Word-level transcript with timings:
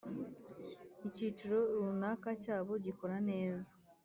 icyiciro 1.07 1.57
runaka 1.75 2.29
cyabo 2.43 2.73
gikora 2.85 3.17
neza. 3.29 3.69